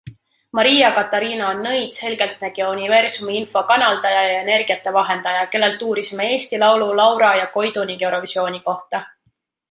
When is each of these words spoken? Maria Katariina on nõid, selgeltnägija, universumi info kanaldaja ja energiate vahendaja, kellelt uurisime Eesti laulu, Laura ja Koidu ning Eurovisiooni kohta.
Maria 0.57 0.87
Katariina 0.93 1.49
on 1.49 1.59
nõid, 1.65 1.91
selgeltnägija, 1.97 2.69
universumi 2.77 3.35
info 3.39 3.61
kanaldaja 3.71 4.23
ja 4.29 4.39
energiate 4.45 4.93
vahendaja, 4.95 5.43
kellelt 5.57 5.83
uurisime 5.89 6.25
Eesti 6.29 6.61
laulu, 6.63 6.87
Laura 7.01 7.29
ja 7.41 7.45
Koidu 7.59 7.85
ning 7.91 8.07
Eurovisiooni 8.09 8.63
kohta. 8.71 9.03